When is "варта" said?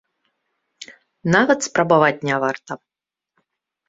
2.45-2.79